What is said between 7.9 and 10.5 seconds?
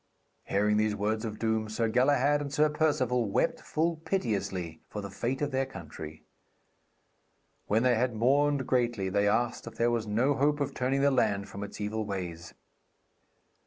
had mourned greatly, they asked if there was no